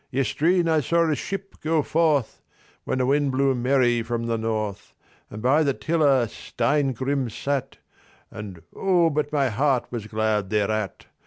[0.09, 2.41] Yestreen I saw a ship go forth
[2.85, 4.95] When the wind blew merry from the north.
[5.29, 7.77] And by the tiller Steingrim sat,
[8.31, 11.05] And O, but my heart was glad thereat!